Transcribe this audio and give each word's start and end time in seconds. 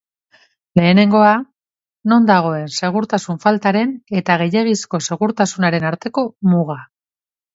Lehenengoa, 0.77 1.33
non 2.11 2.23
dagoen 2.29 2.71
segurtasun 2.79 3.37
faltaren 3.45 3.93
eta 4.21 4.39
gehiegizko 4.43 5.01
segurtasunaren 5.09 5.89
arteko 5.91 6.27
muga. 6.55 6.79